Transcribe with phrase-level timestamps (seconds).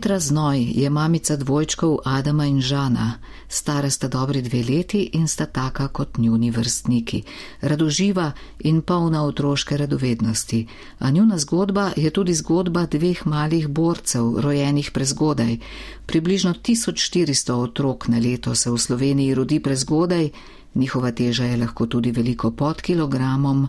[0.00, 5.46] Petra Znoj je mamica dvojčkov Adama in Žana, stara sta dobri dve leti in sta
[5.46, 7.22] taka kot njuni vrstniki,
[7.60, 10.66] radoživa in polna otroške radovednosti.
[10.98, 15.58] A njuna zgodba je tudi zgodba dveh malih borcev, rojenih prezgodaj.
[16.06, 20.30] Približno 1400 otrok na leto se v Sloveniji rodi prezgodaj,
[20.74, 23.68] njihova teža je lahko tudi veliko pod kilogramom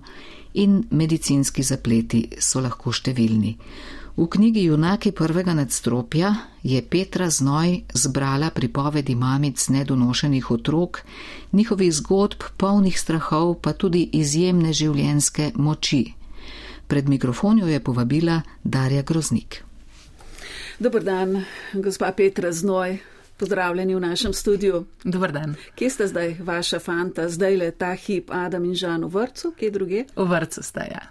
[0.54, 3.58] in medicinski zapleti so lahko številni.
[4.18, 11.02] V knjigi Junaki prvega nadstropja je Petra Znoj zbrala pripovedi mamic nedonošenih otrok,
[11.52, 16.14] njihovih zgodb, polnih strahov, pa tudi izjemne življenjske moči.
[16.88, 19.64] Pred mikrofonjo je povabila Darja Groznik.
[20.80, 22.98] Dobar dan, gospa Petra Znoj.
[23.38, 24.86] Pozdravljeni v našem studiu.
[25.04, 25.56] Dobar dan.
[25.76, 29.72] Kje sta zdaj vaša fanta, zdaj le ta hip Adam in Žan v vrtu, kje
[29.72, 30.04] druge?
[30.16, 31.02] V vrtu sta, ja.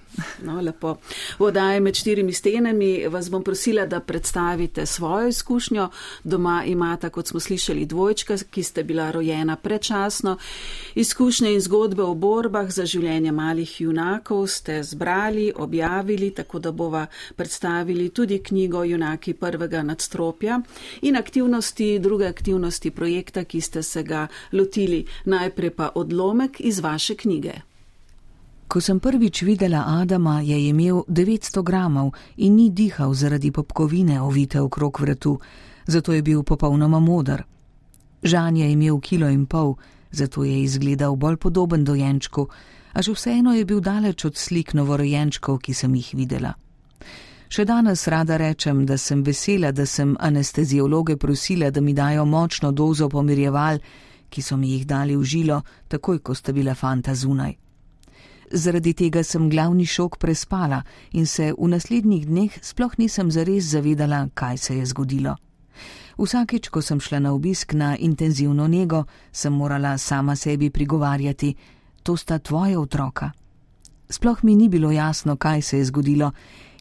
[0.43, 0.97] No, lepo.
[1.39, 5.89] V oddaji med štirimi stenami vas bom prosila, da predstavite svojo izkušnjo.
[6.25, 10.37] Doma imata, kot smo slišali, dvojčka, ki ste bila rojena predčasno.
[10.95, 17.07] Izkušnje in zgodbe o borbah za življenje malih junakov ste zbrali, objavili, tako da bova
[17.37, 20.61] predstavili tudi knjigo Junaki prvega nadstropja
[21.03, 27.15] in aktivnosti druge aktivnosti projekta, ki ste se ga lotili, najprej pa odlomek iz vaše
[27.15, 27.70] knjige.
[28.71, 34.61] Ko sem prvič videla Adama, je imel 900 gramov in ni dihal zaradi popkovine ovite
[34.61, 35.41] okrog vratu,
[35.87, 37.43] zato je bil popolnoma modar.
[38.23, 39.75] Žan je imel kilo in pol,
[40.11, 42.47] zato je izgledal bolj podoben dojenčku,
[42.93, 46.55] a že vseeno je bil daleč od slik novorojenčkov, ki sem jih videla.
[47.51, 52.71] Še danes rada rečem, da sem vesela, da sem anesteziologe prosila, da mi dajo močno
[52.71, 53.83] dozo pomirjeval,
[54.31, 55.59] ki so mi jih dali v žilo,
[55.89, 57.60] takoj ko sta bila fanta zunaj.
[58.53, 64.29] Zaradi tega sem glavni šok prespala in se v naslednjih dneh sploh nisem zares zavedala,
[64.35, 65.37] kaj se je zgodilo.
[66.19, 71.55] Vsakič, ko sem šla na obisk na intenzivno nego, sem morala sama sebi prigovarjati:
[72.03, 73.31] To sta tvoje otroka.
[74.11, 76.33] Sploh mi ni bilo jasno, kaj se je zgodilo,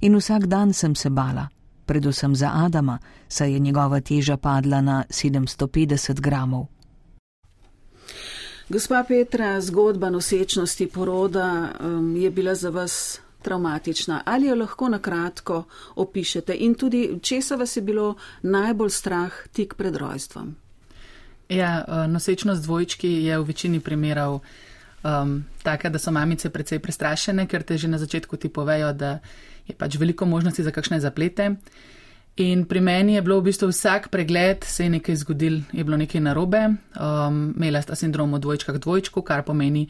[0.01, 1.47] in vsak dan sem se bala,
[1.85, 2.97] predvsem za Adama,
[3.27, 6.78] saj je njegova teža padla na 750 gramov.
[8.69, 14.21] Gospa Petra, zgodba nosečnosti poroda um, je bila za vas traumatična.
[14.25, 15.63] Ali jo lahko na kratko
[15.95, 20.55] opišete in tudi, česa vas je bilo najbolj strah tik pred rojstvom?
[21.49, 24.39] Ja, uh, nosečnost dvojčki je v večini primerov
[25.03, 29.17] um, taka, da so mamice precej prestrašene, ker te že na začetku ti povejo, da
[29.67, 31.55] je pač veliko možnosti za kakšne zaplete.
[32.39, 35.97] In pri meni je bilo v bistvu vsak pregled, se je nekaj zgodil, je bilo
[35.99, 36.61] nekaj narobe.
[36.95, 39.89] Um, imela sta sindrom o dvojčkah dvojčku, kar pomeni,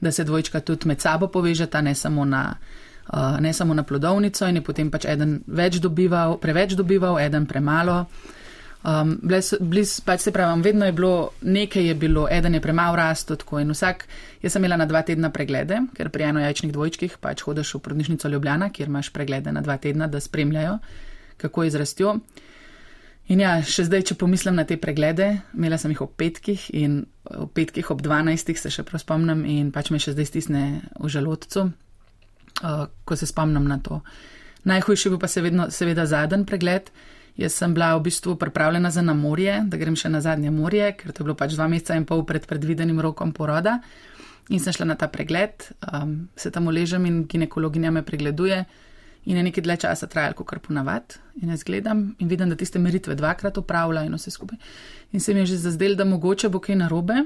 [0.00, 2.56] da se dvojčka tudi med sabo povežeta, ne samo na.
[3.10, 7.46] Uh, ne samo na plodovnico, in je potem pač eden več dobival, preveč dobival, eden
[7.46, 8.04] premalo.
[8.86, 12.96] Um, bliz, bliz, pač se pravi, vedno je bilo, nekaj je bilo, eden je premalo
[12.96, 14.06] rastel, tako in vsak,
[14.40, 18.30] jaz sem imela na dva tedna preglede, ker pri enojajčnih dvojčkih pač hodiš v prodnišnico
[18.30, 20.78] Ljubljana, kjer imaš preglede na dva tedna, da spremljajo,
[21.40, 22.16] kako je zrastjo.
[23.30, 27.04] In ja, še zdaj, če pomislim na te preglede, imela sem jih ob petkih in
[27.30, 30.62] ob petkih ob dvanajstih se še prav spomnim in pač me še zdaj stisne
[30.98, 34.00] v želodcu, uh, ko se spomnim na to.
[34.66, 36.90] Najhujši bil pa seveda, seveda zadnji pregled.
[37.38, 40.90] Jaz sem bila v bistvu pripravljena za na morje, da grem še na zadnje morje,
[40.98, 43.78] ker to je bilo pač dva meseca in pol pred predvidenim rokom poroda.
[44.50, 48.64] In sem šla na ta pregled, um, se tam uležem in ginekologinja me pregleduje.
[49.24, 51.18] In je nekaj dlje časa trajalo, kot kar ponavad.
[51.42, 54.58] In jaz gledam in vidim, da tiste meritve dvakrat upravlja in vse skupaj.
[55.12, 57.24] In se mi je že zazdel, da mogoče bo kaj narobe,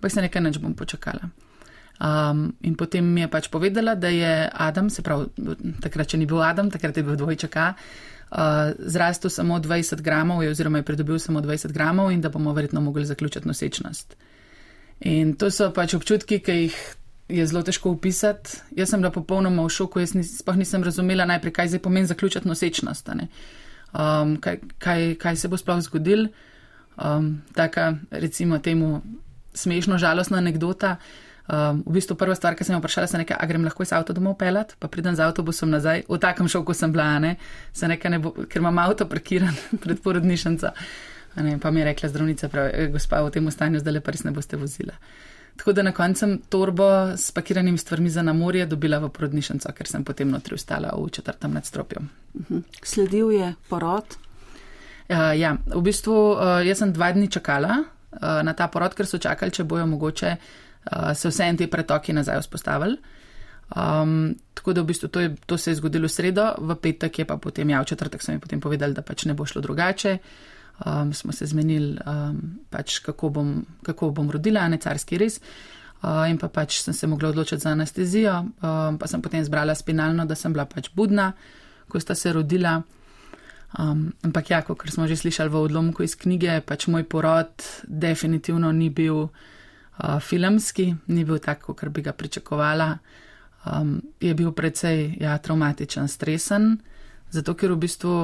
[0.00, 1.28] pa se nekaj neč bom počakala.
[1.96, 5.30] Um, in potem mi je pač povedala, da je Adam, se pravi,
[5.80, 10.82] takrat, če ni bil Adam, takrat je bil dvojčaka uh, zrastel samo 20 gramov, oziroma
[10.82, 14.16] je pridobil samo 20 gramov in da bomo verjetno mogli zaključiti nosečnost.
[15.00, 16.76] In to so pač občutki, ki jih
[17.28, 18.60] je zelo težko opisati.
[18.76, 22.06] Jaz sem bila popolnoma v šoku, jaz nis, sploh nisem razumela najprej, kaj zdaj pomeni
[22.06, 23.10] zaključiti nosečnost.
[23.10, 26.28] Um, kaj, kaj, kaj se bo sploh zgodil?
[26.96, 29.02] Um, taka, recimo, temu
[29.54, 30.96] smešno žalostna anekdota.
[31.46, 33.92] Um, v bistvu prva stvar, ki sem jo vprašala, je nekaj, a grem lahko iz
[33.94, 37.36] avto domov pelat, pa pridem z avtobusom nazaj, v takem šoku sem bila, ne,
[38.10, 40.72] ne bo, ker imam avto parkiran pred porodnišnico.
[41.36, 44.10] Ne, pa mi je rekla zdravnica, pravi, e, gospa, v tem stanju zdaj le pa
[44.10, 44.96] res ne boste vozila.
[45.56, 49.88] Tako da na koncu sem torbo s pakiranimi stvarmi za namorje dobila v porodnišnico, ker
[49.88, 52.02] sem potem notri ustala v četrtem nadstropju.
[52.40, 52.62] Mhm.
[52.82, 54.16] Sledil je porod?
[55.08, 59.06] Uh, ja, v bistvu uh, jaz sem dva dni čakala uh, na ta porod, ker
[59.06, 62.98] so čakali, če bojo mogoče uh, se vse en te pretoki nazaj vzpostavili.
[63.76, 67.18] Um, tako da v bistvu to, je, to se je zgodilo v sredo, v petek
[67.18, 69.62] je pa potem, ja, v četrtek so mi potem povedali, da pač ne bo šlo
[69.62, 70.18] drugače.
[70.84, 72.40] Um, smo se zmenili, um,
[72.70, 73.52] pač kako, bom,
[73.82, 75.40] kako bom rodila, ne carski res.
[76.02, 79.74] Uh, in pa pač sem se mogla odločiti za anestezijo, um, pa sem potem zbrala
[79.74, 81.30] spinalno, da sem bila pač budna,
[81.88, 82.82] ko sta se rodila.
[83.78, 88.68] Um, ampak ja, kot smo že slišali v odlomku iz knjige, pač moj porod definitivno
[88.72, 92.92] ni bil uh, filmski, ni bil tak, kot bi ga pričakovala
[93.66, 96.78] um, je bil precej ja, traumatičen, stresen,
[97.30, 98.14] zato ker v bistvu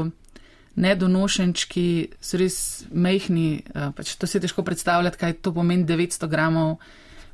[0.77, 1.87] nedonošenčki
[2.21, 2.57] so res
[2.91, 6.79] mehni, uh, pač to si težko predstavljati, kaj to pomeni 900 gramov,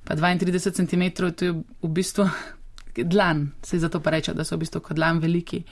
[0.04, 2.28] pa 32 cm, to je v bistvu
[3.14, 5.62] dlan, se zato pa reče, da so v bistvu kot dlan veliki.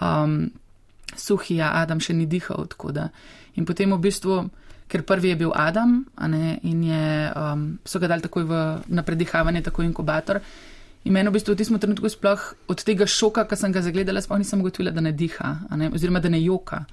[0.00, 0.50] Um,
[1.16, 3.08] suhi, ja, Adam še ni dihal, tako da.
[3.60, 4.38] In potem v bistvu,
[4.88, 7.06] ker prvi je bil Adam, ne, in je,
[7.36, 8.60] um, so ga dali takoj v,
[8.92, 10.40] na predihavanje, tako inkubator.
[11.02, 14.22] In meni v bistvu v tistem trenutku sploh od tega šoka, ki sem ga zagledala,
[14.22, 15.90] sploh nisem ugotovila, da ne diha, ne?
[15.90, 16.84] oziroma da ne joka.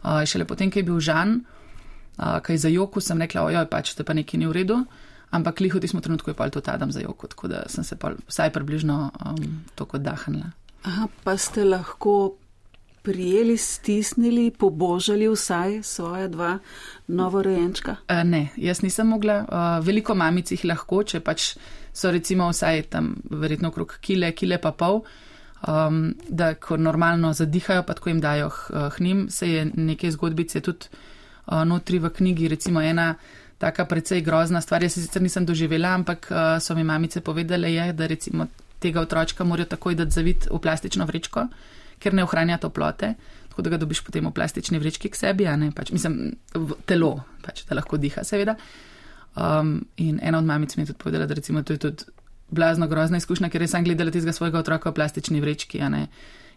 [0.00, 3.66] Uh, šele potem, ko je bil Žan, uh, ki je za joko, sem rekla, ojoj,
[3.72, 4.78] pač te pa nekaj ni v redu.
[5.34, 7.98] Ampak liho v tistem trenutku je pa to Adam za joko, tako da sem se
[7.98, 10.54] pa vsaj približno um, to kot dahnila.
[10.86, 12.38] Aha, pa ste lahko
[13.02, 16.58] prijeli, stisnili, pobožali vsaj svoje dva
[17.10, 17.98] novorojenčka?
[18.06, 19.42] Uh, ne, jaz nisem mogla.
[19.42, 21.54] Uh, veliko mamic jih lahko, če pač
[21.92, 25.02] so recimo vsaj tam verjetno okrog kile, kile pa pol.
[25.60, 28.48] Um, da, ko normalno zadihajo, pa tako jim dajo
[28.96, 33.14] hnim, se je neke zgodbice tudi uh, notri v knjigi, recimo ena
[33.60, 37.92] taka precej grozna stvar, jaz sicer nisem doživela, ampak uh, so mi mamice povedale, je,
[37.92, 38.46] da recimo
[38.80, 41.44] tega otročka morajo takoj dati zavit v plastično vrečko,
[42.00, 43.14] ker ne ohranja toplote,
[43.50, 46.78] tako da ga dobiš potem v plastični vrečki k sebi, a ne pač, mislim, v
[46.88, 48.56] telo, pač, da lahko diha, seveda.
[49.36, 52.04] Um, in ena od mamic mi je tudi povedala, da recimo to je tudi
[52.50, 55.80] blazno grozna izkušnja, ker sem gledala tistega svojega otroka v plastični vrečki.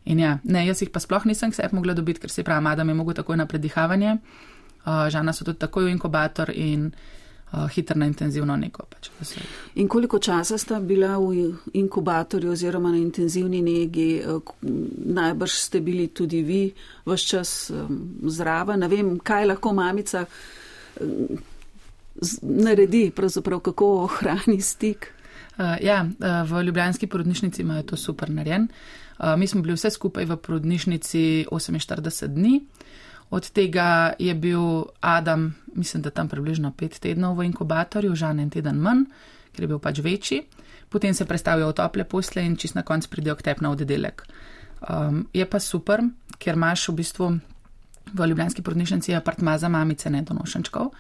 [0.06, 2.90] In ja, ne, jaz jih pa sploh nisem sebi mogla dobiti, ker se pravi, Adam
[2.90, 7.96] je mogel takoj na predihavanje, uh, žana so tudi takoj v inkubator in uh, hitro
[8.00, 8.88] na intenzivno neko.
[8.90, 9.38] Pač,
[9.76, 14.24] in koliko časa sta bila v inkubatorju oziroma na intenzivni negi?
[14.26, 14.42] Uh,
[15.14, 16.66] najbrž ste bili tudi vi
[17.06, 18.80] vse čas um, zraven.
[18.80, 20.26] Ne vem, kaj lahko mamica
[22.42, 23.12] naredi,
[23.64, 25.14] kako ohrani stik.
[25.58, 28.68] Uh, ja, uh, v Ljubljanski porodnišnici imajo to super narejen.
[29.20, 32.62] Uh, mi smo bili vse skupaj v porodnišnici 48 dni.
[33.30, 38.50] Od tega je bil Adam, mislim, da tam približno pet tednov v inkubatorju, žan en
[38.50, 39.08] teden manj,
[39.54, 40.44] ker je bil pač večji.
[40.90, 44.22] Potem se predstavijo v tople posle in čist na konc pridejo k tep na oddelek.
[44.90, 46.04] Um, je pa super,
[46.38, 47.30] ker imaš v bistvu
[48.14, 50.92] v Ljubljanski porodnišnici apartma za mamice nedonošenčkov,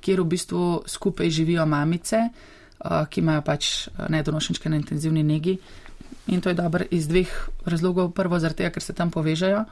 [0.00, 5.58] kjer v bistvu skupaj živijo mamice, uh, ki imajo pač nedonošenčke na intenzivni negi.
[6.28, 7.30] In to je dobro iz dveh
[7.64, 8.12] razlogov.
[8.12, 9.64] Prvo, zaradi tega, ker se tam povežajo.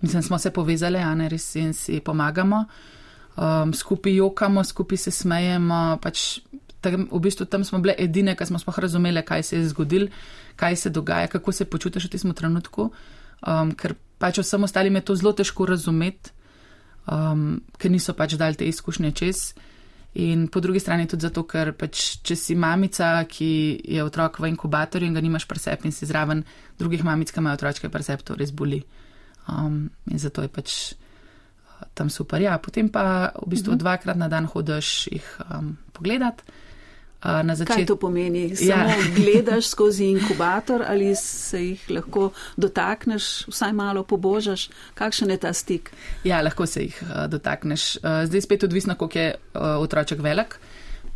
[0.00, 2.64] Mislim, smo se povezali, a ne res in si pomagamo,
[3.36, 5.98] um, skupaj jokamo, skupaj se smejemo.
[6.02, 6.40] Pač,
[6.80, 10.08] tam, v bistvu tam smo bile edine, ki smo sploh razumeli, kaj se je zgodilo,
[10.56, 12.90] kaj se dogaja, kako se počutiš v tem trenutku.
[13.42, 16.30] Um, ker pač vsem ostalim je to zelo težko razumeti,
[17.08, 19.42] um, ker niso pač dali te izkušnje čez.
[20.18, 23.50] In po drugi strani tudi zato, ker pač, če si mamica, ki
[23.84, 26.42] je otrok v inkubatorju in ga nimaš presep in si zraven
[26.80, 28.80] drugih mamic, ki imajo otročke presep, to res boli.
[29.48, 32.40] Um, in zato je pač uh, tam super.
[32.42, 33.78] Ja, potem pa v bistvu uh mhm.
[33.78, 33.84] -huh.
[33.84, 36.42] dvakrat na dan hodiš jih um, pogledat.
[37.18, 37.74] Uh, začet...
[37.74, 38.54] Kaj to pomeni?
[38.54, 38.96] Samo ja.
[39.16, 44.68] gledaš skozi inkubator ali se jih lahko dotakneš, vsaj malo pobožaš?
[44.94, 45.90] Kakšen je ta stik?
[46.24, 47.98] Ja, lahko se jih dotakneš.
[48.02, 50.60] Zdaj spet odvisno, koliko je otroček velik.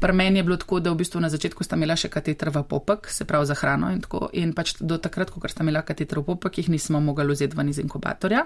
[0.02, 2.64] Pri meni je bilo tako, da v bistvu na začetku sta imela še kateter v
[2.66, 4.26] popek, se pravi za hrano in tako.
[4.34, 7.70] In pač do takrat, ko sta imela kateter v popek, jih nismo mogli vzeti ven
[7.70, 8.42] iz inkubatorja.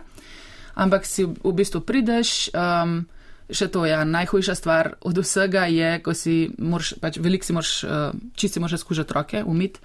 [0.76, 3.06] Ampak si v bistvu prideš, um,
[3.50, 7.54] še to je ja, najhujša stvar od vsega, je, ko si moraš, pač velik si
[7.56, 9.78] moraš, uh, čisti moraš skužati roke, umit.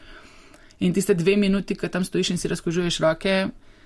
[0.82, 3.36] In tiste dve minuti, ko tam stojiš in si razkužuješ roke,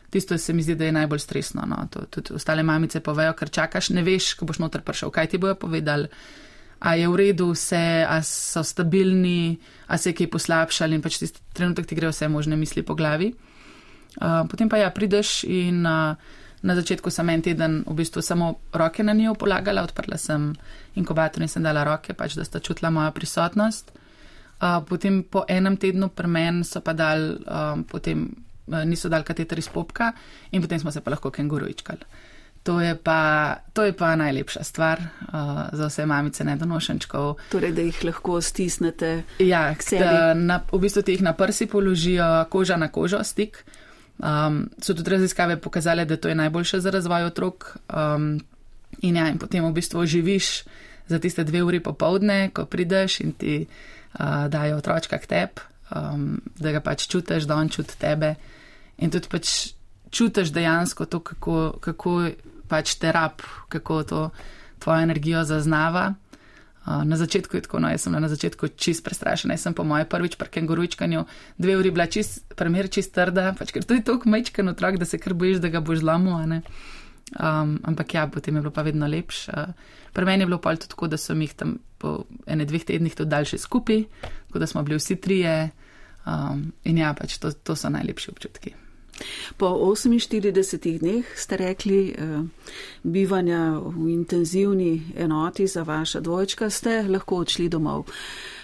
[0.10, 1.66] tisto se mi zdi, da je najbolj stresno.
[1.68, 1.82] No.
[1.92, 5.42] To, tudi ostale mamice povejo, ker čakaš, ne veš, ko boš noter prišel, kaj ti
[5.42, 6.08] bojo povedali
[6.80, 11.20] a je v redu vse, a so stabilni, a se je kaj poslabšali in pač
[11.22, 13.34] tisti trenutek ti gre vse možne misli po glavi.
[14.16, 16.16] Uh, potem pa ja, prideš in uh,
[16.66, 20.50] na začetku sem en teden v bistvu samo roke na njo polagala, odprla sem
[20.98, 23.94] inkubator in sem dala roke, pač da sta čutila mojo prisotnost.
[24.56, 28.24] Uh, potem po enem tednu pri meni so pa dal, um, potem
[28.72, 30.14] uh, niso dal kateter iz popka
[30.52, 32.34] in potem smo se pa lahko kenguruičkali.
[32.66, 37.36] To je pa, to je pa najlepša stvar uh, za vse mamice nedonošenčkov.
[37.52, 39.12] Torej, da jih lahko stisnete.
[39.38, 39.76] Ja,
[40.34, 43.62] na, v bistvu ti jih na prsi položijo koža na kožo, stik.
[44.20, 47.78] Um, so tudi raziskave pokazale, da to je najboljše za razvoj otrok.
[47.90, 48.40] Um,
[49.02, 50.64] in ja, in potem v bistvu živiš
[51.08, 56.42] za tiste dve uri popovdne, ko prideš in ti uh, dajo otročka k tebi, um,
[56.60, 58.36] da ga pač čutiš, da on čuti tebe.
[58.98, 59.74] In tudi pač
[60.10, 61.78] čutiš dejansko to, kako.
[61.80, 62.20] kako
[62.68, 64.22] pač terap, kako to
[64.80, 66.14] tvojo energijo zaznava.
[66.86, 70.06] Na začetku je tako, no, jaz sem na začetku čist prestrašen, jaz sem po moje
[70.06, 71.24] prvič pri kenguručkanju
[71.58, 75.18] dve uri bila čist, primer čist trda, pač ker je tako mečken otrok, da se
[75.18, 79.50] kar bojiš, da ga boš zlomil, um, ampak ja, potem je bilo pa vedno lepše.
[79.50, 79.74] Uh,
[80.14, 83.18] pri meni je bilo pa tudi tako, da sem jih tam po ene dveh tednih
[83.18, 85.70] tudi daljše skupaj, tako da smo bili vsi trije
[86.26, 88.78] um, in ja, pač to, to so najlepši občutki.
[89.58, 92.44] Po 48 dneh ste rekli eh,
[93.04, 98.06] bivanja v intenzivni enoti za vaša dvojčka, ste lahko odšli domov.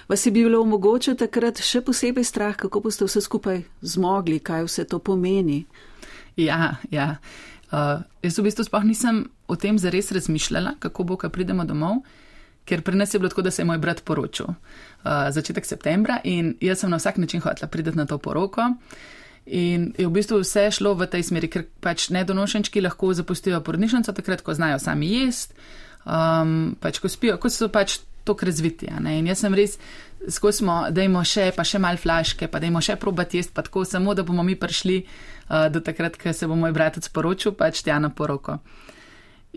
[0.08, 4.84] Vas je bilo mogoče takrat še posebej strah, kako boste vse skupaj zmogli, kaj vse
[4.84, 5.64] to pomeni?
[6.36, 7.16] Ja, ja.
[7.72, 12.02] Uh, jaz v bistvu sploh nisem o tem zares razmišljala, kako bo, ko pridemo domov,
[12.68, 16.20] ker pri nas je bilo tako, da se je moj brat poročil uh, začetek septembra
[16.28, 18.68] in jaz sem na vsak način hotela priti na to poroko.
[19.46, 24.14] In je v bistvu vse šlo v tej smeri, ker pač nedonošenčki lahko zapustijo porodnišnico
[24.14, 25.58] takrat, ko znajo sami jesti,
[26.06, 28.86] um, pač ko spijo, ko so pač tok razviti.
[28.86, 29.80] In jaz sem res,
[30.30, 33.82] skozi smo, dajmo še, pa še mal flaške, pa dajmo še probati jesti, pa tako
[33.82, 37.82] samo, da bomo mi prišli uh, do takrat, ko se bo moj bratec poročil, pač
[37.82, 38.60] tja na poroko.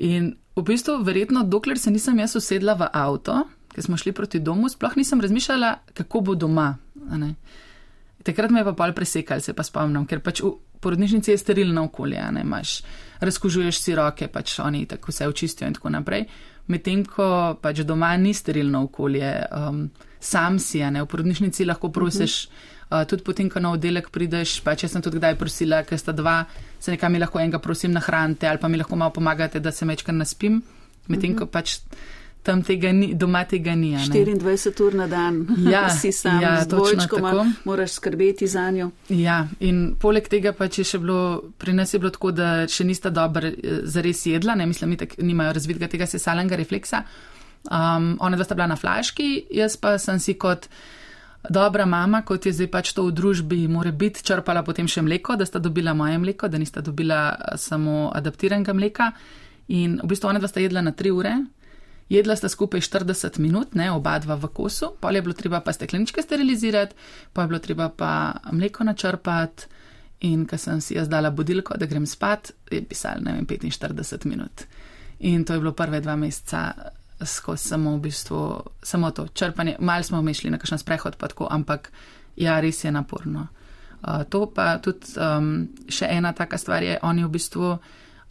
[0.00, 4.40] In v bistvu, verjetno, dokler se nisem jaz usedla v avto, ker smo šli proti
[4.40, 6.72] domu, sploh nisem razmišljala, kako bo doma.
[8.24, 11.84] Takrat me je pa pol presekal, se pa spomnim, ker pač v porodnišnici je sterilno
[11.90, 12.78] okolje, ne imaš,
[13.20, 16.24] razkužuješ si roke, pač oni tako vse očistijo in tako naprej.
[16.72, 17.26] Medtem ko
[17.60, 19.84] pač doma ni sterilno okolje, um,
[20.20, 23.02] sam si, ne v porodnišnici lahko prosiš, uh -huh.
[23.02, 26.12] uh, tudi potem, ko na oddelek prideš, pač jaz sem tudi kdaj prosila, ker sta
[26.12, 26.44] dva,
[26.80, 29.84] se nekaj mi lahko enega prosim nahranite ali pa mi lahko malo pomagate, da se
[29.84, 30.62] mečkar naspim.
[31.08, 31.38] Medtem uh -huh.
[31.38, 31.78] ko pač
[32.44, 33.94] tam tega ni, doma tega ni.
[33.96, 38.90] 24 ur na dan, ja, si sam ja, z dvojčkom, moraš skrbeti za njo.
[39.08, 41.20] Ja, in poleg tega pa če še bilo,
[41.58, 45.08] pri nas je bilo tako, da še nista dobro eh, zares jedla, ne mislim, da
[45.24, 47.04] nimajo razvidga tega sesalnega refleksa.
[47.64, 50.68] Um, ona dva sta bila na flaški, jaz pa sem si kot
[51.48, 55.38] dobra mama, kot je zdaj pač to v družbi, mora biti črpala potem še mleko,
[55.40, 59.10] da sta dobila moje mleko, da nista dobila eh, samo adaptiranega mleka.
[59.72, 61.38] In v bistvu ona dva sta jedla na tri ure.
[62.08, 65.72] Jedla sta skupaj 40 minut, ne, oba dva v kosu, pol je bilo treba pa
[65.72, 66.94] stekleničke sterilizirati,
[67.32, 69.70] pa je bilo treba pa mleko načrpati
[70.20, 74.26] in ko sem si jaz dala budilko, da grem spat, je pisal, ne vem, 45
[74.26, 74.66] minut.
[75.20, 76.72] In to je bilo prve dva meseca
[77.24, 78.40] skozi samo v bistvu,
[78.82, 79.76] samo to črpanje.
[79.80, 81.92] Mal smo mišli na kakšen sprehod, pa tako, ampak
[82.36, 83.48] ja, res je naporno.
[84.04, 87.78] Uh, to pa tudi um, še ena taka stvar je, oni v bistvu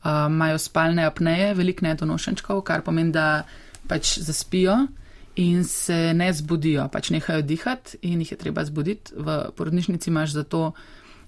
[0.04, 3.44] imajo uh, spalne apneje, velik nedonošenčkov, kar pomeni, da
[3.88, 4.88] pač zaspijo
[5.36, 9.16] in se ne zbudijo, pač nehajo dihati in jih je treba zbuditi.
[9.18, 10.74] V porodnišnici zato,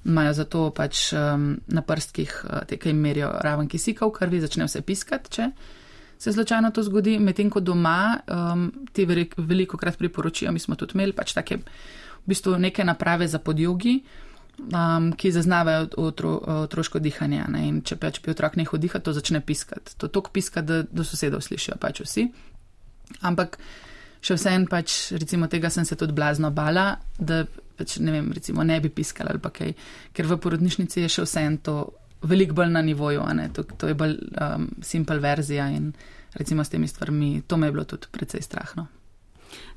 [0.06, 4.42] imajo zato pač um, na prstkih uh, te, ki jim merijo raven kisika v krvi,
[4.42, 5.50] začne vse piskati, če
[6.18, 10.96] se slučajno to zgodi, medtem ko doma um, ti veliko krat priporočijo, mi smo tudi
[10.96, 11.64] imeli pač take v
[12.28, 14.00] bistvu neke naprave za podjogi.
[14.56, 17.44] Um, ki zaznavajo otro, otroško dihanje.
[17.52, 17.66] Ne?
[17.68, 19.98] In če pač bi otrok nehal dihati, to začne piskati.
[20.00, 22.30] To tok piska, da do sosedov slišijo pač vsi.
[23.28, 23.60] Ampak
[24.24, 26.88] še vsem pač, recimo, tega sem se tudi blazno bala,
[27.20, 27.44] da
[27.76, 29.76] pač ne vem, recimo, ne bi piskala ali pa kaj,
[30.16, 31.78] ker v porodnišnici je še vsem to
[32.26, 35.92] veliko bolj na nivoju, to, to je bolj um, simpel verzija in
[36.40, 38.88] recimo s temi stvarmi, to me je bilo tudi precej strahno.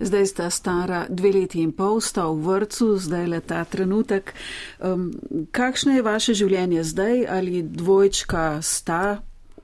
[0.01, 4.35] Zdaj sta stara dve leti in pol, sta v vrtu, zdaj le ta trenutek.
[4.79, 5.11] Um,
[5.51, 7.27] kakšno je vaše življenje zdaj?
[7.29, 9.19] Ali dvojčka sta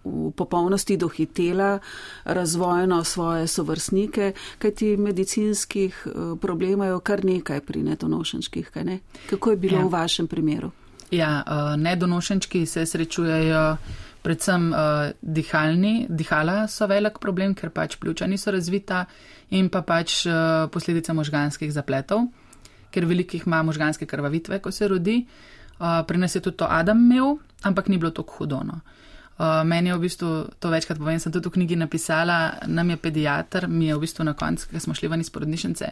[0.05, 1.79] v popolnosti dohitela
[2.25, 8.99] razvojno svoje sovrstnike, kajti medicinskih uh, problemov je kar nekaj pri nedonošenčkih, kaj ne?
[9.31, 9.87] Kako je bilo ja.
[9.87, 10.71] v vašem primeru?
[11.11, 13.77] Ja, uh, nedonošenčki se srečujejo
[14.25, 19.05] predvsem uh, dihalni, dihala so velik problem, ker pač pljuča niso razvita
[19.53, 22.25] in pa pač uh, posledica možganskih zapletov,
[22.95, 25.21] ker velikih ima možganske krvavitve, ko se rodi.
[25.77, 27.37] Uh, pri nas je tudi to Adam imel,
[27.69, 28.81] ampak ni bilo tako hudono.
[29.35, 30.29] Uh, meni je v bistvu
[30.63, 34.25] to večkrat povem, sem tudi v knjigi napisala, nam je pediatr, mi je v bistvu
[34.25, 35.91] na koncu, ker smo šli ven iz porodnišnice,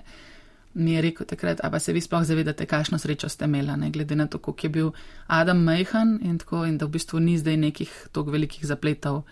[0.75, 3.91] mi je rekel takrat, a pa se vi sploh zavedate, kakšno srečo ste imela, ne
[3.91, 4.91] glede na to, koliko je bil
[5.27, 9.23] Adam Mejhan in tako, in da v bistvu ni zdaj nekih tako velikih zapletov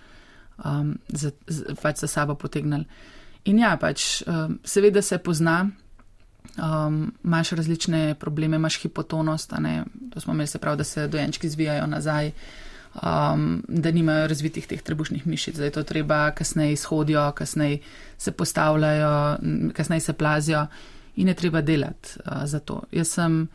[0.64, 2.84] um, za, za, pač za sabo potegnali.
[3.44, 5.70] In ja, pač um, seveda se pozna,
[6.60, 9.52] um, imaš različne probleme, imaš hipotonost,
[10.12, 12.32] to smo imeli se prav, da se dojenčki zvijajo nazaj.
[12.90, 17.78] Um, da nimajo razvitih teh trebušnih mišic, da je to treba kasneje izhodijo, kasneje
[18.18, 19.38] se postavljajo,
[19.72, 20.66] kasneje se plazijo
[21.16, 22.82] in je treba delati uh, za to.
[22.92, 23.48] Jaz sem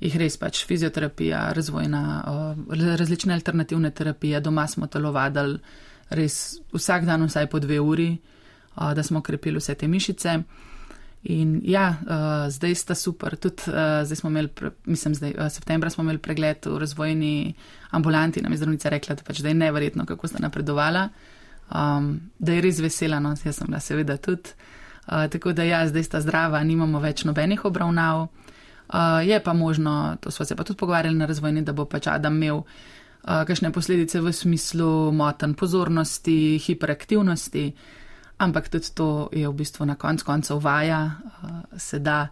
[0.00, 5.58] jih res pač fizioterapija, razvojna, uh, različne alternativne terapije, doma smo telovadili
[6.10, 8.16] res vsak dan vsaj po dve uri,
[8.76, 10.38] uh, da smo krepili vse te mišice.
[11.26, 13.34] In ja, uh, zdaj sta super.
[13.36, 17.54] Tudi uh, zdaj smo imeli, pre, mislim, zdaj, uh, septembra smo imeli pregled v razvojni
[17.90, 18.42] ambulanti.
[18.42, 21.08] Nam je zdravnica rekla, da, pač, da je neverjetno, kako sta napredovala,
[21.74, 24.54] um, da je res vesela, no, jaz sem bila seveda tudi.
[25.06, 28.26] Uh, tako da ja, zdaj sta zdrava, nimamo več nobenih obravnav.
[28.26, 32.06] Uh, je pa možno, to smo se pa tudi pogovarjali na razvojni, da bo pač
[32.06, 32.66] Adam imel uh,
[33.46, 37.72] kakšne posledice v smislu moten pozornosti, hiperaktivnosti,
[38.38, 41.00] ampak tudi to je v bistvu na konc koncev vaja,
[41.42, 42.26] uh, se da.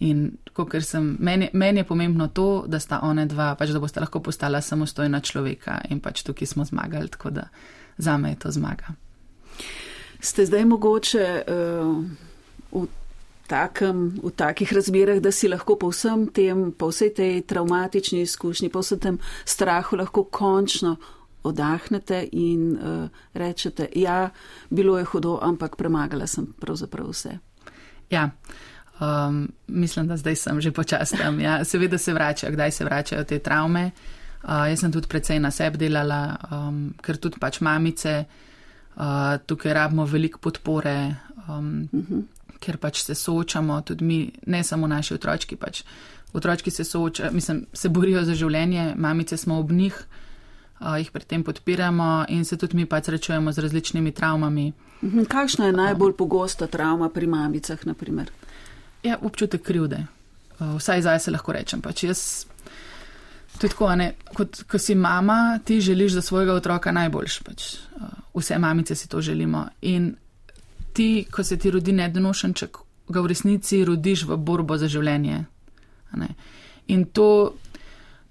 [0.00, 4.00] In ker sem, meni, meni je pomembno to, da sta one dva, pač da boste
[4.00, 7.48] lahko postala samostojna človeka in pač tukaj smo zmagali, tako da
[7.98, 8.96] za me je to zmaga
[10.20, 12.04] ste zdaj mogoče uh,
[12.72, 12.86] v,
[13.46, 18.68] takem, v takih razmerah, da si lahko po vsem tem, po vsej tej traumatični izkušnji,
[18.68, 20.96] po vsem tem strahu lahko končno
[21.42, 24.30] odahnete in uh, rečete, ja,
[24.70, 27.38] bilo je hudo, ampak premagala sem pravzaprav vse.
[28.10, 28.30] Ja.
[29.00, 31.40] Um, mislim, da zdaj sem že počastem.
[31.40, 33.90] Ja, seveda se vračajo, kdaj se vračajo te travme.
[34.42, 38.24] Uh, jaz sem tudi precej na sebi delala, um, ker tudi pač mamice
[39.46, 41.14] tukaj rabimo veliko podpore,
[41.48, 42.22] um, uh -huh.
[42.58, 45.82] ker pač se soočamo, tudi mi, ne samo naši otročki, pač
[46.32, 50.04] otročki se soočajo, mislim, se borijo za življenje, mamice smo ob njih,
[50.80, 54.72] uh, jih pri tem podpiramo in se tudi mi pač srečujemo z različnimi travmami.
[55.02, 55.26] Uh -huh.
[55.26, 58.30] Kakšna je najbolj pogosta travma pri mamicah, naprimer?
[59.02, 60.06] Ja, občutek krivde.
[60.60, 61.80] Uh, vsaj zdaj se lahko rečem.
[61.80, 62.46] Pač jaz
[63.60, 67.38] To je tako, ne, kot ko si mama, ti želiš za svojega otroka najboljš.
[67.44, 67.74] Pač.
[68.00, 68.08] Uh,
[68.40, 69.66] vse mamice si to želimo.
[69.82, 70.14] In
[70.92, 75.44] ti, ko se ti rodi nedonošenček, ga v resnici rodiš v borbo za življenje.
[76.90, 77.54] In to,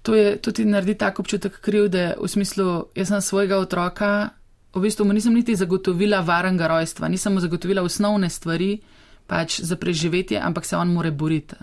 [0.02, 4.30] to, je, to ti naredi tako občutek krivde, v smislu, jaz sem svojega otroka,
[4.74, 8.80] v bistvu mu nisem niti zagotovila varnega rojstva, nisem mu zagotovila osnovne stvari
[9.26, 11.56] pač za preživetje, ampak se on more boriti.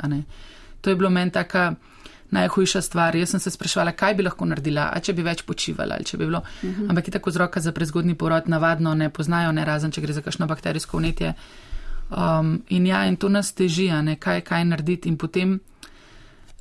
[0.81, 1.75] To je bilo meni taka
[2.31, 3.15] najhujša stvar.
[3.15, 6.17] Jaz sem se sprašvala, kaj bi lahko naredila, a če bi več počivala ali če
[6.17, 6.39] bi bilo.
[6.39, 6.81] Uh mhm.
[6.81, 6.89] -huh.
[6.89, 10.13] Ampak je tako z roka za prezgodni porod navadno ne poznajo, ne razen, če gre
[10.13, 11.33] za kakšno bakterijsko vnetje.
[12.09, 15.09] Um, in ja, in to nas teži, ne, kaj, kaj narediti.
[15.09, 15.59] In potem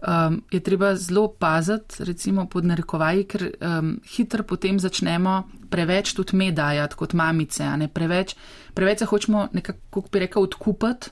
[0.06, 6.36] um, je treba zelo paziti, recimo pod narekovaji, ker um, hitro potem začnemo preveč tudi
[6.36, 8.34] me dajati kot mamice, ne preveč,
[8.74, 11.10] preveč se hočemo nekako, bi rekel, odkupati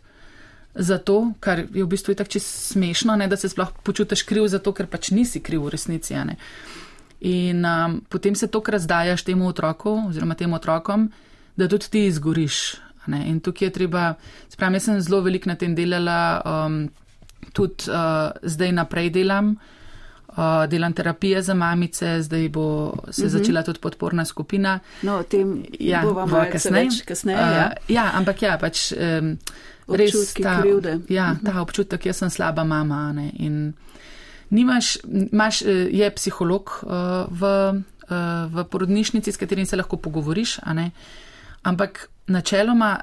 [0.75, 4.47] za to, kar je v bistvu tako čisto smešno, ne, da se sploh počutiš kriv
[4.49, 6.15] za to, ker pač nisi kriv v resnici.
[7.21, 11.11] In um, potem se to, kar razdajaš temu otroku oziroma tem otrokom,
[11.57, 12.75] da tudi ti izgoriš.
[13.07, 14.15] In tukaj je treba,
[14.49, 16.89] spremem, jaz sem zelo velik na tem delala, um,
[17.53, 19.57] tudi uh, zdaj naprej delam.
[20.35, 23.37] Uh, delam terapije za mamice, zdaj bo se uh mhm.
[23.37, 23.39] -huh.
[23.39, 24.81] začela tudi podporna skupina.
[25.03, 27.05] No, o tem ja, bo vam kasneje.
[27.07, 27.73] kasneje uh, ja.
[27.89, 28.93] ja, ampak ja, pač.
[28.93, 29.39] Um,
[29.89, 30.63] res ta,
[31.09, 33.13] ja, ta občutek, jaz sem slaba mama.
[33.13, 33.31] Ne,
[34.51, 34.97] nimaš,
[35.33, 36.93] imaš, eh, je psiholog uh,
[37.29, 37.43] v,
[38.09, 40.59] uh, v porodnišnici, s katerim se lahko pogovoriš,
[41.63, 43.01] ampak načeloma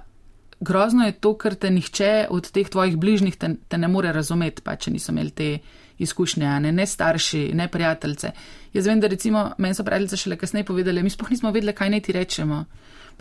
[0.62, 4.62] grozno je to, ker te nihče od teh tvojih bližnjih te, te ne more razumeti,
[4.62, 5.58] pa če niso imeli te
[6.02, 8.32] izkušnje, ne, ne starši, ne prijateljce.
[8.74, 11.90] Jaz vem, da recimo meni so prijateljice šele kasneje povedali, mi sploh nismo vedeli, kaj
[11.90, 12.66] naj ti rečemo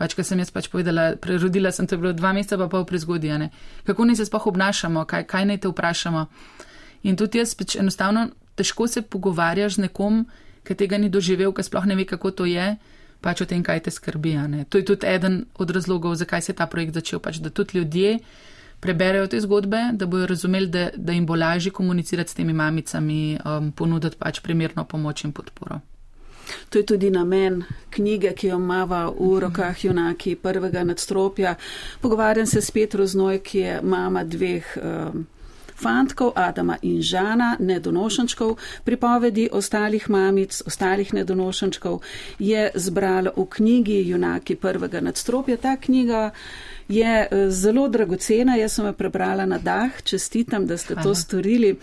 [0.00, 2.86] pač, kar sem jaz pač povedala, prerodila sem, to je bilo dva meseca pa pol
[2.88, 3.36] prezgodija,
[3.84, 6.26] kako naj se sploh obnašamo, kaj, kaj naj te vprašamo.
[7.04, 10.24] In tudi jaz pač enostavno težko se pogovarjaš z nekom,
[10.64, 12.74] ki tega ni doživel, ki sploh ne ve, kako to je,
[13.20, 14.36] pač o tem, kaj te skrbi.
[14.72, 17.78] To je tudi eden od razlogov, zakaj se je ta projekt začel, pač, da tudi
[17.78, 18.18] ljudje
[18.80, 23.38] preberejo te zgodbe, da bojo razumeli, da, da jim bo lažje komunicirati s temi mamicami,
[23.44, 25.80] um, ponuditi pač primerno pomoč in podporo.
[26.68, 31.54] To je tudi namen knjige, ki jo mava v rokah junaki prvega nadstropja.
[32.00, 35.26] Pogovarjam se s Petro Znoj, ki je mama dveh um,
[35.82, 42.00] fantkov Adama in Žana, nedonošenčkov, pripovedi ostalih mamic, ostalih nedonošenčkov
[42.38, 45.56] je zbrala v knjigi Junaki prvega nadstropja.
[45.56, 46.30] Ta knjiga
[46.88, 51.02] je eh, zelo dragocena, jaz sem jo prebrala na dah, čestitam, da ste Hvala.
[51.02, 51.76] to storili.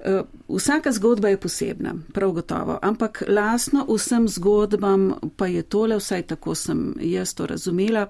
[0.00, 6.22] Eh, vsaka zgodba je posebna, prav gotovo, ampak lasno vsem zgodbam pa je tole, vsaj
[6.22, 8.08] tako sem jaz to razumela,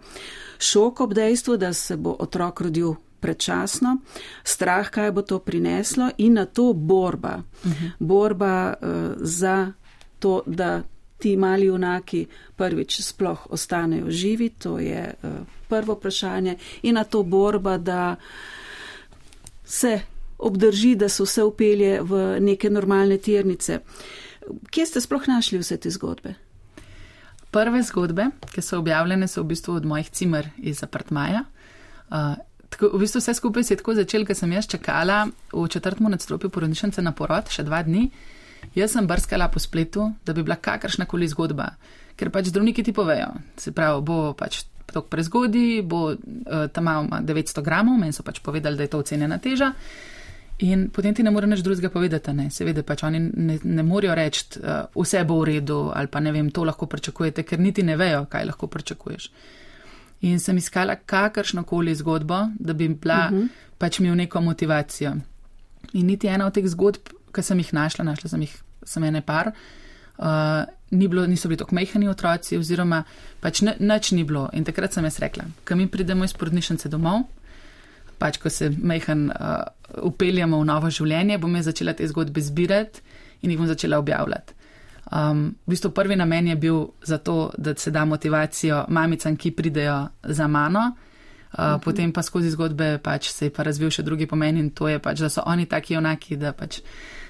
[0.58, 3.96] šok ob dejstvu, da se bo otrok rodil predčasno,
[4.44, 7.36] strah, kaj bo to prineslo in na to borba.
[7.36, 7.90] Uh -huh.
[7.98, 9.72] Borba uh, za
[10.18, 10.82] to, da
[11.18, 15.30] ti mali junaki prvič sploh ostanejo živi, to je uh,
[15.68, 18.16] prvo vprašanje, in na to borba, da
[19.64, 20.00] se
[20.38, 23.78] obdrži, da se vse upelje v neke normalne tirnice.
[24.70, 26.34] Kje ste sploh našli vse te zgodbe?
[27.50, 31.44] Prve zgodbe, ki so objavljene, so v bistvu od mojih cimer iz apartmaja.
[32.10, 32.16] Uh,
[32.70, 36.10] tako, v bistvu vse skupaj se je tako začelo, ker sem jaz čakala v četrtem
[36.10, 38.08] nadstropju porodnišnice na porod še dva dni.
[38.74, 41.72] Jaz sem brskala po spletu, da bi bila kakršna koli zgodba,
[42.16, 43.32] ker pač zdravniki ti povejo.
[43.56, 48.40] Se pravi, bo pač tok prezgodi, bo uh, tam malo 900 gramov, meni so pač
[48.42, 49.72] povedali, da je to ocenjena teža.
[50.66, 52.50] In potem ti ne more nič drugega povedati, ne.
[52.52, 56.34] Seveda pač oni ne, ne morejo reči, uh, vse bo v redu ali pa ne
[56.34, 59.30] vem, to lahko pričakujete, ker niti ne vejo, kaj lahko pričakuješ.
[60.20, 63.42] In sem iskala kakršno koli zgodbo, da bi bila uh mhm.
[63.42, 63.48] -huh.
[63.78, 65.14] pač imel neko motivacijo.
[65.92, 69.20] In niti ena od teh zgodb, ki sem jih našla, našla sem jih samo ene
[69.20, 69.52] par,
[70.18, 70.26] uh,
[70.90, 73.04] ni bilo, niso bili tako mehani otroci oziroma
[73.40, 74.48] pač nič ni bilo.
[74.52, 77.22] In takrat sem jaz rekla, ko mi pridemo iz porodnišnice domov,
[78.18, 79.62] pač ko se mehan uh,
[80.02, 83.00] upeljamo v novo življenje, bom jaz začela te zgodbe zbirati
[83.42, 84.59] in jih bom začela objavljati.
[85.10, 90.06] Um, v bistvu prvi namen je bil zato, da se da motivacijo mamicam, ki pridejo
[90.22, 91.74] za mano, uh, uh mhm.
[91.74, 91.84] -huh.
[91.84, 94.98] potem pa skozi zgodbe pač se je pa razvil še drugi pomen in to je
[94.98, 96.80] pač, da so oni taki onaki, da pač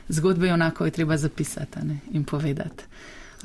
[0.08, 2.84] zgodbe onako je treba zapisati ne, in povedati.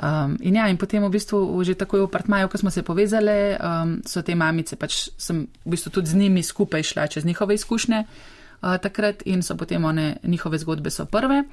[0.03, 3.55] Um, in ja, in potem v bistvu že takoj v partmaju, ko smo se povezali,
[3.55, 7.55] um, so te mamice, pač sem v bistvu tudi z njimi skupaj šla čez njihove
[7.55, 11.43] izkušnje uh, takrat in so potem one, njihove zgodbe so prve.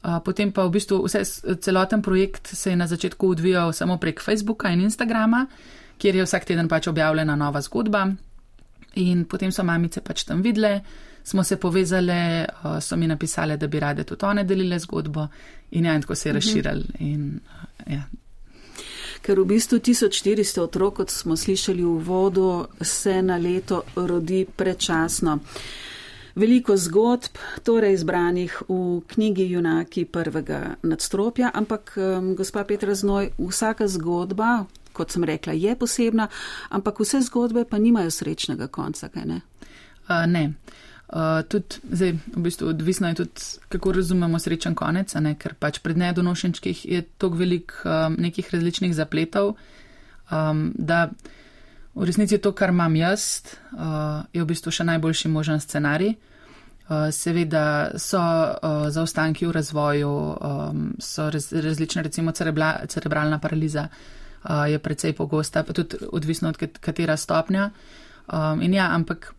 [0.00, 1.24] Uh, potem pa v bistvu vse,
[1.60, 5.46] celoten projekt se je na začetku odvijal samo prek Facebooka in Instagrama,
[5.98, 8.06] kjer je vsak teden pač objavljena nova zgodba.
[8.94, 10.80] In potem so mamice pač tam videle,
[11.22, 12.46] smo se povezali,
[12.80, 15.28] so mi napisali, da bi rade tudi one delile zgodbo
[15.70, 16.36] in ja, in tako se je mhm.
[16.36, 16.84] razširili.
[16.98, 17.40] In,
[17.86, 18.02] ja.
[19.20, 25.38] Ker v bistvu 1400 otrok, kot smo slišali v vodu, se na leto rodi predčasno.
[26.34, 31.94] Veliko zgodb, torej izbranih v knjigi Junaki prvega nadstropja, ampak
[32.38, 36.28] gospa Petra Znoj, vsaka zgodba, kot sem rekla, je posebna,
[36.70, 39.40] ampak vse zgodbe pa nimajo srečnega konca, kaj ne?
[40.08, 40.52] Uh, ne.
[41.10, 45.34] Uh, tudi, zdaj, v bistvu, odvisno je tudi, kako razumemo srečen konec, ne?
[45.34, 49.56] ker pač pred nedonošenčkih je toliko velik um, nekih različnih zapletov,
[50.30, 51.08] um, da
[51.94, 56.14] v resnici to, kar imam jaz, uh, je v bistvu še najboljši možen scenarij.
[56.90, 60.14] Uh, seveda so uh, zaostanki v razvoju,
[60.98, 63.88] so raz, različne, recimo cerebla, cerebralna paraliza
[64.40, 67.70] je precej pogosta, pa tudi odvisno od katera stopnja.
[68.64, 69.34] In ja, ampak.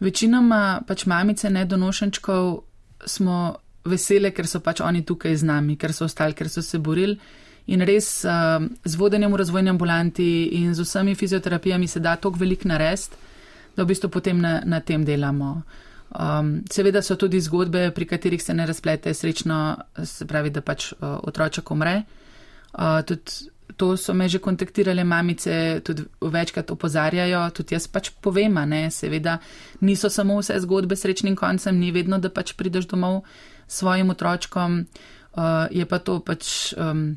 [0.00, 2.62] Večinoma pač mamice nedonošenčkov
[3.04, 6.78] smo vesele, ker so pač oni tukaj z nami, ker so ostali, ker so se
[6.78, 7.18] borili.
[7.70, 12.40] In res uh, z vodenjem v razvojni ambulanti in z vsemi fizioterapijami se da toliko
[12.40, 13.14] velik narest,
[13.76, 15.62] da v bistvu potem na, na tem delamo.
[16.10, 20.90] Um, seveda so tudi zgodbe, pri katerih se ne razplete srečno, se pravi, da pač
[20.92, 22.02] uh, otroček umre.
[22.74, 28.58] Uh, tudi to so me že kontaktirale mamice, tudi večkrat opozarjajo, tudi jaz pač povem,
[28.66, 29.38] ne, seveda
[29.80, 33.22] niso samo vse zgodbe s srečnim koncem, ni vedno, da pač prideš domov
[33.68, 37.14] s svojim otročkom, uh, je pa to pač um,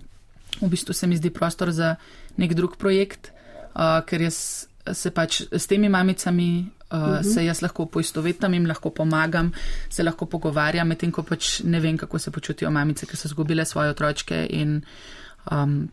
[0.61, 1.95] v bistvu se mi zdi prostor za
[2.37, 3.31] nek drug projekt,
[3.75, 6.69] uh, ker jaz se pač s temi mamicami.
[6.93, 7.33] Uh, uh -huh.
[7.33, 9.51] Se jaz lahko poistovetam in lahko pomagam,
[9.89, 13.65] se lahko pogovarjam, medtem ko pač ne vem, kako se počutijo mamice, ki so zgubile
[13.65, 14.81] svoje otročke in
[15.51, 15.89] um,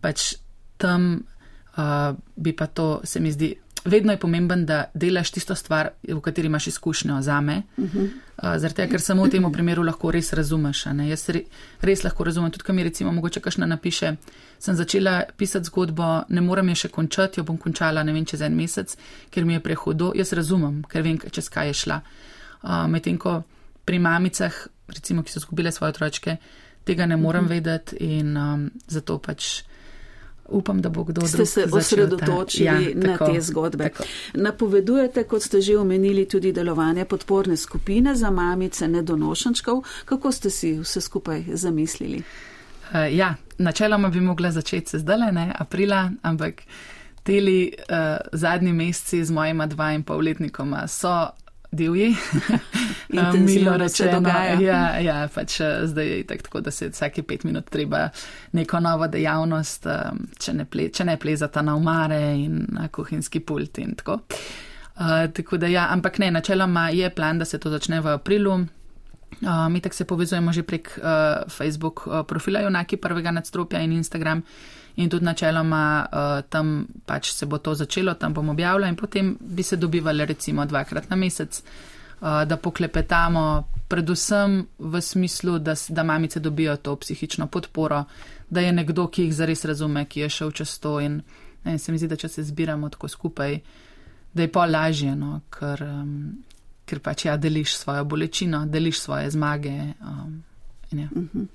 [0.00, 0.34] pač
[0.78, 1.22] tam
[1.76, 6.20] uh, bi pa to, se mi zdi, vedno je pomemben, da delaš tisto stvar, v
[6.20, 7.62] kateri imaš izkušnjo za me.
[7.76, 8.02] Uh -huh.
[8.02, 8.10] uh,
[8.42, 10.84] Zaradi tega, ker samo v tem primeru lahko res razumeš.
[11.08, 11.42] Jaz re,
[11.80, 14.16] res lahko razumem, tudi, ko mi recimo mogoče kašna napiše,
[14.58, 18.40] sem začela pisati zgodbo, ne morem je še končati, jo bom končala ne vem čez
[18.40, 18.96] en mesec,
[19.30, 20.12] ker mi je prehudo.
[20.14, 22.00] Jaz razumem, ker vem, čez kaj je šla.
[22.62, 23.42] Uh, Medtem ko
[23.84, 26.36] pri mamicah, recimo, ki so zgubile svoje otročke,
[26.84, 27.54] tega ne morem uh -huh.
[27.54, 29.62] vedeti in um, zato pač
[30.50, 33.88] upam, da bo kdo Ste se osredotočili ja, na tako, te zgodbe.
[33.88, 34.04] Tako.
[34.34, 39.82] Napovedujete, kot ste že omenili, tudi delovanje podporne skupine za mamice nedonošenčkov.
[40.04, 42.18] Kako ste si vse skupaj zamislili?
[42.18, 46.62] Uh, ja, načeloma bi mogla začeti se zdaj, ne aprila, ampak
[47.22, 51.28] teli uh, zadnji meseci z mojima dva in pol letnikoma so
[51.72, 52.16] divji.
[53.46, 54.28] Milo rečeno.
[54.60, 58.08] Ja, ja, pač eh, zdaj je tak, tako, da se vsake pet minut treba
[58.52, 59.86] neko novo dejavnost,
[60.38, 64.20] če ne, ple, če ne plezata na umare in na kuhinski pult in tako.
[65.00, 68.58] Uh, tako da ja, ampak ne, načeloma je plan, da se to začne v aprilu.
[69.70, 74.42] Mi tako se povezujemo že prek uh, Facebook uh, profila Junaki prvega nadstropja in Instagram.
[74.96, 79.36] In tudi načeloma uh, tam pač se bo to začelo, tam bom objavila in potem
[79.40, 81.62] bi se dobivali recimo dvakrat na mesec,
[82.20, 88.04] uh, da poklepetamo, predvsem v smislu, da, da mamice dobijo to psihično podporo,
[88.50, 91.22] da je nekdo, ki jih zares razume, ki je šel čez to in,
[91.64, 93.60] in se mi zdi, da če se zbiramo tako skupaj,
[94.34, 95.82] da je pa lažje, no, ker.
[95.86, 96.42] Um,
[96.90, 99.76] ker pač ja, deliš svojo bolečino, deliš svoje zmage.
[100.02, 100.42] Um,
[100.90, 101.08] in, ja.
[101.10, 101.28] uh mhm.
[101.34, 101.46] -huh.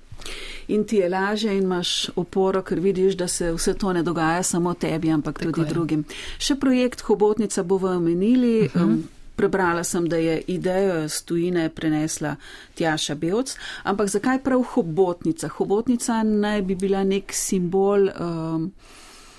[0.68, 4.42] in ti je lažje in imaš oporo, ker vidiš, da se vse to ne dogaja
[4.42, 5.72] samo tebi, ampak Tako tudi je.
[5.74, 6.04] drugim.
[6.38, 8.60] Še projekt Hobotnica bo v omenili.
[8.66, 8.82] Uh -huh.
[8.84, 12.36] um, Prebrala sem, da je idejo iz tujine prenesla
[12.74, 15.48] Tjaša Belc, ampak zakaj prav hobotnica?
[15.48, 18.72] Hobotnica naj bi bila nek simbol um,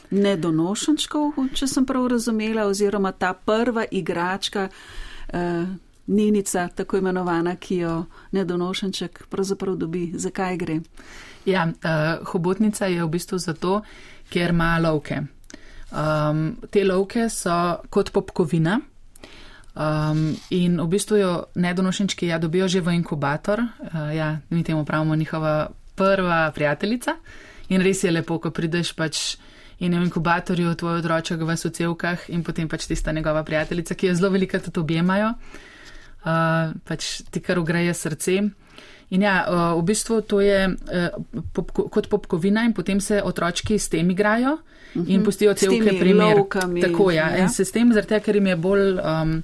[0.10, 4.70] nedonošenčkov, če sem prav razumela, oziroma ta prva igračka,
[5.34, 5.68] uh,
[6.08, 10.12] nenica, tako imenovana, ki jo nedonošenček pravzaprav dobi.
[10.16, 10.80] Zakaj gre?
[11.46, 13.82] Ja, uh, hobotnica je v bistvu zato,
[14.30, 15.22] ker ima lovke.
[15.92, 18.80] Um, te lovke so kot popkovina.
[19.78, 24.86] Um, in v bistvu jo nedonošenčki ja dobijo že v inkubator, uh, ja, mi temu
[24.86, 27.16] pravimo njihova prva prijateljica.
[27.70, 29.38] In res je lepo, ko prideš pač
[29.80, 34.08] in je v inkubatorju tvoj otroček v socevkah in potem pač tista njegova prijateljica, ki
[34.08, 35.67] je zelo velika, tudi objemajo uh,
[36.84, 38.42] pač ti kar ugreje srce.
[39.10, 39.46] In ja,
[39.78, 44.58] v bistvu to je uh, pop, kot popkovina in potem se otročki s tem igrajo
[44.96, 45.22] in uh mhm.
[45.22, 45.26] -huh.
[45.26, 46.44] pustijo celke primer.
[46.82, 47.38] Tako ja, ja.
[47.38, 49.00] In se s tem, zaradi tega, ker jim je bolj.
[49.00, 49.44] Um,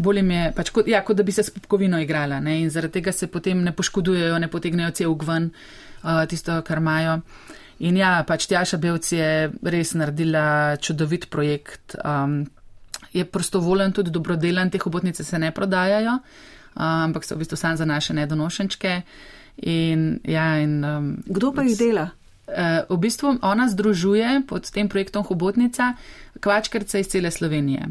[0.00, 2.60] Bolj jim je, pač kot, ja, kot da bi se s popkovino igrala ne?
[2.62, 7.20] in zaradi tega se potem ne poškodujejo, ne potegnejo cel gven uh, tisto, kar imajo.
[7.80, 11.96] In ja, pač Tjaša Belc je res naredila čudovit projekt.
[12.04, 12.42] Um,
[13.12, 16.18] je prostovoljen, tudi dobrodelen, te hobotnice se ne prodajajo,
[16.74, 19.02] ampak so v bistvu sam za naše nedonošenčke.
[19.56, 22.10] In, ja, in, um, Kdo pa jih dela?
[22.50, 25.94] Uh, v bistvu ona združuje pod tem projektom Hobotnica
[26.40, 27.90] kvačkarce iz cele Slovenije.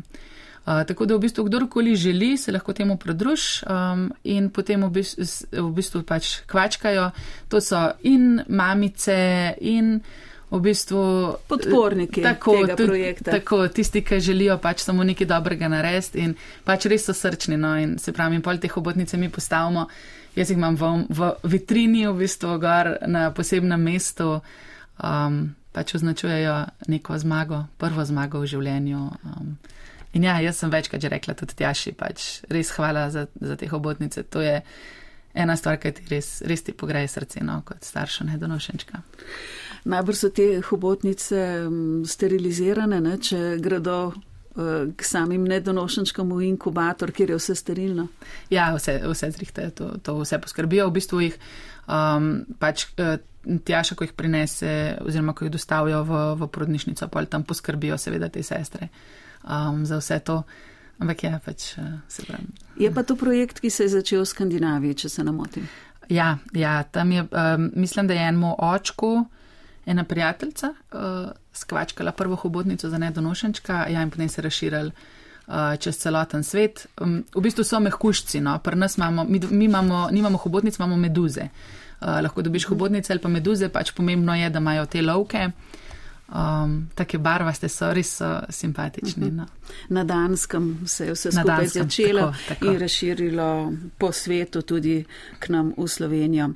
[0.65, 4.89] Uh, tako da v bistvu kdorkoli želi, se lahko temu pridruž um, in potem v
[4.89, 7.12] bistvu, v bistvu pač kvačkajo.
[7.49, 9.99] To so in mamice in
[10.49, 11.01] v bistvu
[11.47, 13.31] podporniki tako, tega tudi, projekta.
[13.31, 16.33] Tako, tisti, ki želijo pač samo nekaj dobrega narediti in
[16.65, 17.57] pač res so srčni.
[17.57, 19.88] No, in se pravi, pol te hobotnice mi postavimo.
[20.35, 24.39] Jaz jih imam v, v vitrini, v bistvu gor na posebnem mestu,
[25.01, 25.41] um,
[25.75, 26.55] pač označujejo
[26.89, 29.01] neko zmago, prvo zmago v življenju.
[29.29, 29.57] Um,
[30.17, 33.69] in ja, jaz sem večkrat že rekla tudi tjaši, pač res hvala za, za te
[33.69, 34.25] hobotnice.
[34.33, 34.62] To je
[35.33, 39.01] ena stvar, ki ti res, res ti pogreje srce, no, kot starša nedonošenčka.
[39.83, 41.43] Najbrž so te hobotnice
[42.05, 48.09] sterilizirane, ne, če gredo uh, k samim nedonošenčkam v inkubator, kjer je vse sterilno.
[48.51, 50.89] Ja, vse, vse zrihte, to, to vse poskrbijo.
[50.89, 51.39] V bistvu jih
[51.87, 53.17] um, pač uh,
[53.65, 54.73] tjaša, ko jih prinese
[55.05, 58.89] oziroma ko jih dostavijo v, v porodnišnico, pa tam poskrbijo seveda te sestre
[59.43, 60.41] um, za vse to.
[60.99, 62.51] Ampak ja, pač uh, se pravi.
[62.79, 65.67] Je pa to projekt, ki se je začel v Skandinaviji, če se namotim.
[66.09, 69.25] Ja, ja, tam je, um, mislim, da je enemu očku
[69.85, 70.99] ena prijateljica uh,
[71.53, 76.87] skvačkala prvo hobotnico za nedonošenčka, ja, in potem se razširili uh, čez celoten svet.
[77.01, 80.97] Um, v bistvu so mehkušci, no, pri nas imamo, mi, mi imamo, nimamo hobotnic, imamo
[80.97, 81.49] meduze.
[82.01, 85.49] Uh, lahko dobiš hobotnice ali pa meduze, pač pomembno je, da imajo te lovke.
[86.29, 89.25] Um, take barvaste so res so simpatični.
[89.25, 89.35] Uh -huh.
[89.35, 89.45] no.
[89.89, 92.65] Na Danskem se je vse skupaj začelo tako, tako.
[92.65, 95.05] in razširilo po svetu tudi
[95.39, 96.49] k nam v Slovenijo.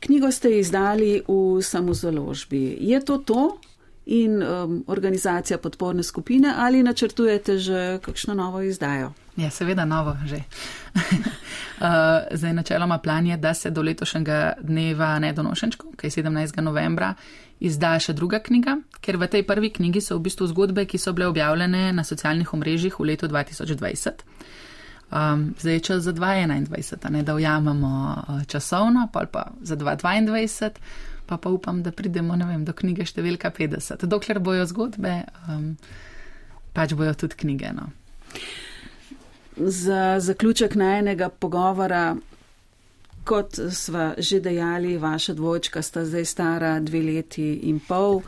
[0.00, 2.76] Knjigo ste izdali v samozaložbi.
[2.80, 3.58] Je to to
[4.06, 9.12] in um, organizacija podporne skupine ali načrtujete že kakšno novo izdajo?
[9.36, 10.36] Ja, seveda novo že.
[11.80, 16.60] uh, zdaj, načeloma plan je, da se do letošnjega dneva nedonošenčkov, ki je 17.
[16.60, 17.14] novembra,
[17.60, 21.14] izda še druga knjiga, ker v tej prvi knjigi so v bistvu zgodbe, ki so
[21.16, 24.26] bile objavljene na socialnih omrežjih v letu 2020.
[25.12, 30.70] Um, zdaj je čas za 2021, ne da ujamemo uh, časovno, pa pa za 2022.
[31.26, 34.04] pa pa upam, da pridemo vem, do knjige številka 50.
[34.04, 35.76] Dokler bojo zgodbe, um,
[36.76, 37.72] pač bojo tudi knjige.
[37.72, 37.88] No.
[39.56, 42.16] Za zaključek najnega pogovora,
[43.24, 48.22] kot sva že dejali, vaša dvojčka sta zdaj stara dve leti in pol.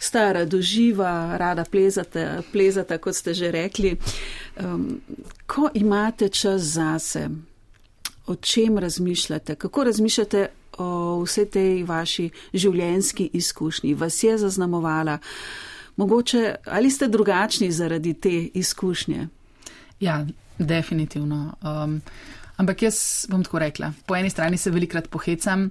[0.00, 3.96] Stara, doživa, rada plezate, plezate, kot ste že rekli.
[4.62, 5.00] Um,
[5.46, 7.28] ko imate čas zase,
[8.26, 15.18] o čem razmišljate, kako razmišljate o vsej tej vaši življenjski izkušnji, vas je zaznamovala,
[15.96, 19.28] mogoče ali ste drugačni zaradi te izkušnje?
[20.00, 20.26] Ja,
[20.58, 21.54] definitivno.
[21.62, 21.98] Um,
[22.58, 25.68] ampak jaz bom tako rekla, po eni strani se velikrat pohecam,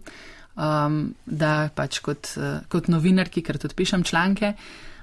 [0.56, 4.54] um, da pač kot, uh, kot novinarki, ker tudi pišem članke,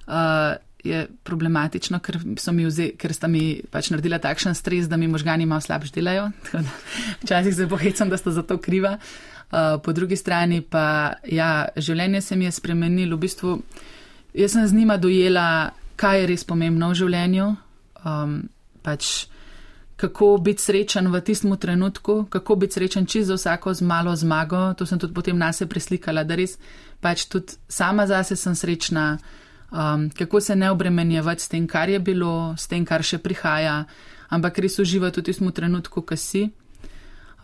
[0.06, 2.18] uh, je problematično, ker,
[2.52, 6.28] mi vze, ker sta mi pač naredila takšen stres, da mi možgani malo slabš delajo.
[7.22, 8.98] Včasih se pohecam, da sta za to kriva.
[9.48, 13.16] Uh, po drugi strani pa, ja, življenje se mi je spremenilo.
[13.16, 13.56] V bistvu,
[14.36, 17.48] jaz sem z njima dojela, kaj je res pomembno v življenju.
[18.04, 18.36] Um,
[18.84, 19.24] pač,
[20.04, 24.74] kako biti srečen v tistem trenutku, kako biti srečen čisto za vsako z malo zmago.
[24.76, 26.58] To sem tudi potem na se preslikala, da res
[27.00, 29.16] pač tudi sama zase sem srečna,
[29.72, 33.84] um, kako se ne obremenjevati s tem, kar je bilo, s tem, kar še prihaja,
[34.28, 36.42] ampak res uživati v tistem trenutku, ki si.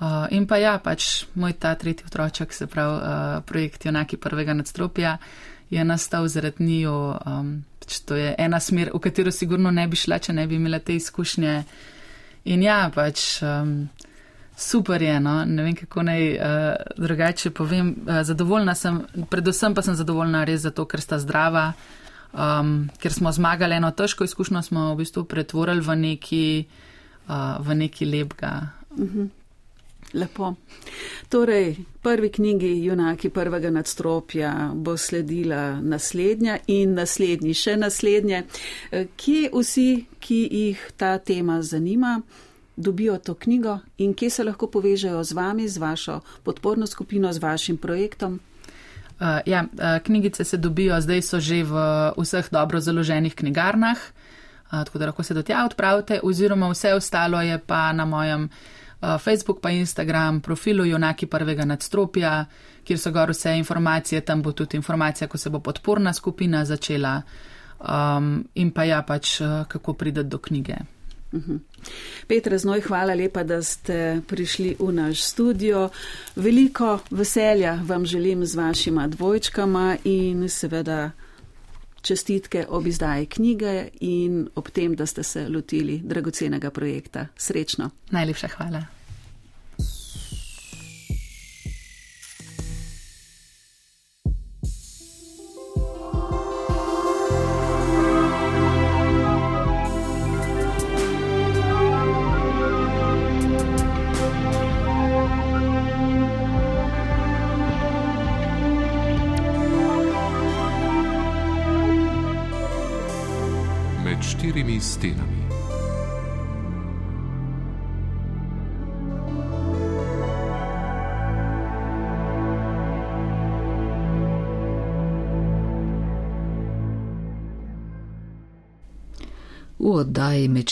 [0.00, 4.52] Uh, in pa ja, pač moj ta tretji otroček, se pravi uh, projekt Jonaki prvega
[4.56, 5.16] nadstropja,
[5.70, 6.98] je nastal zaradi njiju.
[7.24, 10.60] Um, pač to je ena smer, v katero sigurno ne bi šla, če ne bi
[10.60, 11.64] imela te izkušnje.
[12.44, 13.88] In ja, pač um,
[14.56, 15.40] super je, no?
[15.44, 16.44] ne vem, kako naj uh,
[16.96, 17.94] drugače povem.
[18.06, 21.72] Uh, zadovoljna sem, predvsem pa sem zadovoljna res zato, ker sta zdrava,
[22.32, 26.46] um, ker smo zmagali eno težko izkušnjo, smo v bistvu pretvorili v neki,
[27.28, 28.54] uh, v neki lepga.
[28.90, 29.18] Uh mhm.
[29.18, 29.28] -huh.
[30.12, 30.54] Lepo.
[31.28, 38.42] Torej, prvi knjigi Junaki prvega nadstropja bo sledila naslednja in naslednji še naslednje.
[38.90, 42.20] Eh, kje vsi, ki jih ta tema zanima,
[42.76, 47.38] dobijo to knjigo in kje se lahko povežejo z vami, z vašo podporno skupino, z
[47.38, 48.40] vašim projektom?
[49.20, 51.76] Uh, ja, uh, knjigice se dobijo, zdaj so že v
[52.16, 57.40] vseh dobro založenih knjigarnah, uh, tako da lahko se do tja odpravite, oziroma vse ostalo
[57.40, 58.44] je pa na mojem.
[58.44, 62.44] Eh, Facebook pa Instagram profilu Junaki prvega nadstropja,
[62.84, 67.22] kjer so gor vse informacije, tam bo tudi informacija, ko se bo podporna skupina začela
[67.80, 70.76] um, in pa ja, pač eh, kako prideti do knjige.
[71.32, 71.56] Mhm.
[72.26, 75.88] Petra Znoj, hvala lepa, da ste prišli v naš studio.
[76.36, 81.10] Veliko veselja vam želim z vašima dvojčkama in seveda
[82.02, 87.26] čestitke ob izdaji knjige in ob tem, da ste se lotili dragocenega projekta.
[87.36, 87.90] Srečno.
[88.10, 88.99] Najlepša hvala.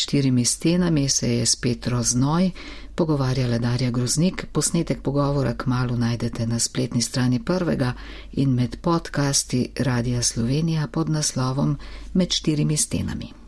[0.08, 2.50] Štirimi stenami se je spet roznoj,
[2.94, 7.92] pogovarjala Darja Groznik, posnetek pogovora k malu najdete na spletni strani prvega
[8.32, 11.76] in med podcasti Radia Slovenija pod naslovom
[12.14, 13.47] Med štirimi stenami.